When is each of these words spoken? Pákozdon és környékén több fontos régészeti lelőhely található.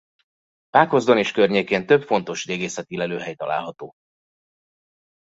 Pákozdon 0.69 1.17
és 1.17 1.31
környékén 1.31 1.85
több 1.85 2.03
fontos 2.03 2.45
régészeti 2.45 2.97
lelőhely 2.97 3.35
található. 3.35 3.93